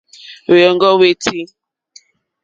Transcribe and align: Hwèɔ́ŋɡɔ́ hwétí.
Hwèɔ́ŋɡɔ́ 0.47 0.93
hwétí. 0.97 1.39